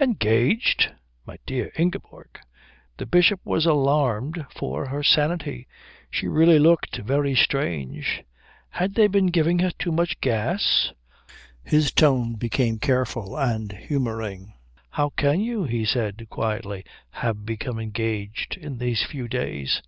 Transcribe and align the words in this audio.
"Engaged? 0.00 0.92
My 1.26 1.36
dear 1.44 1.70
Ingeborg." 1.76 2.38
The 2.96 3.04
Bishop 3.04 3.38
was 3.44 3.66
alarmed 3.66 4.46
for 4.56 4.86
her 4.88 5.02
sanity. 5.02 5.68
She 6.10 6.26
really 6.26 6.58
looked 6.58 6.96
very 6.96 7.34
strange. 7.34 8.22
Had 8.70 8.94
they 8.94 9.08
been 9.08 9.26
giving 9.26 9.58
her 9.58 9.70
too 9.72 9.92
much 9.92 10.18
gas? 10.22 10.90
His 11.62 11.92
tone 11.92 12.36
became 12.36 12.78
careful 12.78 13.36
and 13.36 13.72
humouring. 13.72 14.54
"How 14.88 15.10
can 15.10 15.40
you," 15.40 15.64
he 15.64 15.84
said 15.84 16.28
quietly, 16.30 16.82
"have 17.10 17.44
become 17.44 17.78
engaged 17.78 18.56
in 18.56 18.78
these 18.78 19.04
few 19.04 19.28
days?" 19.28 19.82